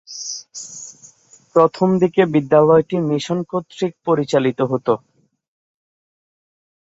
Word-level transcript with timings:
প্রথম 1.55 1.89
দিকে 2.01 2.21
বিদ্যালয়টি 2.33 2.97
মিশন 3.09 3.39
কর্তৃক 3.51 3.93
পরিচালিত 4.07 4.59
হত। 4.71 4.87